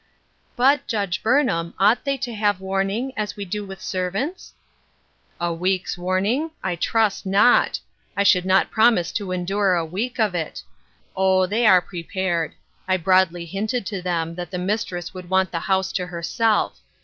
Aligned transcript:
"But, 0.55 0.87
Judge 0.87 1.21
Burnham, 1.21 1.75
ought 1.77 2.05
they 2.05 2.17
to 2.25 2.33
have 2.33 2.59
warning, 2.59 3.13
as 3.15 3.35
we 3.37 3.45
do 3.45 3.63
with 3.63 3.79
servants?"" 3.83 4.55
A 5.39 5.53
week's 5.53 5.95
warning? 5.95 6.49
I 6.63 6.75
trust 6.75 7.27
not 7.27 7.79
I 8.17 8.21
I 8.21 8.23
should 8.23 8.43
not 8.43 8.71
promise 8.71 9.11
to 9.11 9.31
endure 9.31 9.75
a 9.75 9.85
week 9.85 10.19
of 10.19 10.33
it. 10.33 10.63
Oh, 11.15 11.45
they 11.45 11.67
are 11.67 11.81
prepared. 11.81 12.55
I 12.87 12.97
broadly 12.97 13.45
hinted 13.45 13.85
to 13.85 14.01
them 14.01 14.33
that 14.33 14.49
the 14.49 14.57
mistress 14.57 15.13
would 15.13 15.29
want 15.29 15.51
the 15.51 15.59
house 15.59 15.91
to 15.91 16.07
herself. 16.07 16.79